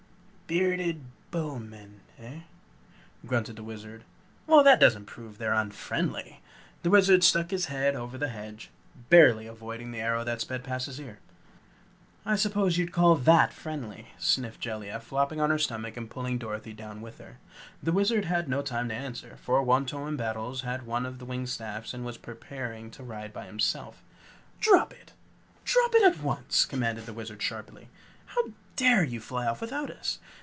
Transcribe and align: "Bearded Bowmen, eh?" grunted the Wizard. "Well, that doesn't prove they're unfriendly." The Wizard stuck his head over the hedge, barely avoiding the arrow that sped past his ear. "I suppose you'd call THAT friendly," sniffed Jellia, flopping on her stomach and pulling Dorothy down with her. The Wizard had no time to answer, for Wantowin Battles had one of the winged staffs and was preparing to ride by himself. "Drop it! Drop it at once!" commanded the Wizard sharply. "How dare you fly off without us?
"Bearded 0.47 1.05
Bowmen, 1.31 2.01
eh?" 2.19 2.41
grunted 3.25 3.55
the 3.55 3.63
Wizard. 3.63 4.03
"Well, 4.47 4.65
that 4.65 4.81
doesn't 4.81 5.05
prove 5.05 5.37
they're 5.37 5.53
unfriendly." 5.53 6.41
The 6.83 6.89
Wizard 6.89 7.23
stuck 7.23 7.51
his 7.51 7.67
head 7.67 7.95
over 7.95 8.17
the 8.17 8.27
hedge, 8.27 8.69
barely 9.09 9.47
avoiding 9.47 9.93
the 9.93 10.01
arrow 10.01 10.25
that 10.25 10.41
sped 10.41 10.65
past 10.65 10.87
his 10.87 10.99
ear. 10.99 11.19
"I 12.25 12.35
suppose 12.35 12.77
you'd 12.77 12.91
call 12.91 13.15
THAT 13.15 13.53
friendly," 13.53 14.09
sniffed 14.19 14.59
Jellia, 14.59 14.99
flopping 14.99 15.39
on 15.39 15.51
her 15.51 15.57
stomach 15.57 15.95
and 15.95 16.09
pulling 16.09 16.37
Dorothy 16.37 16.73
down 16.73 16.99
with 16.99 17.19
her. 17.19 17.37
The 17.81 17.93
Wizard 17.93 18.25
had 18.25 18.49
no 18.49 18.61
time 18.61 18.89
to 18.89 18.93
answer, 18.93 19.37
for 19.37 19.63
Wantowin 19.63 20.17
Battles 20.17 20.63
had 20.63 20.85
one 20.85 21.05
of 21.05 21.19
the 21.19 21.25
winged 21.25 21.47
staffs 21.47 21.93
and 21.93 22.03
was 22.03 22.17
preparing 22.17 22.91
to 22.91 23.03
ride 23.03 23.31
by 23.31 23.45
himself. 23.45 24.03
"Drop 24.59 24.91
it! 24.91 25.13
Drop 25.63 25.95
it 25.95 26.03
at 26.03 26.19
once!" 26.21 26.65
commanded 26.65 27.05
the 27.05 27.13
Wizard 27.13 27.41
sharply. 27.41 27.87
"How 28.25 28.51
dare 28.75 29.03
you 29.05 29.21
fly 29.21 29.47
off 29.47 29.61
without 29.61 29.89
us? 29.89 30.19